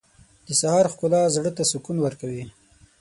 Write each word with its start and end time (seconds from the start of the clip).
•د 0.47 0.49
سهار 0.61 0.85
ښکلا 0.93 1.21
زړه 1.35 1.51
ته 1.57 1.63
سکون 1.71 1.97
ورکوي. 2.01 2.43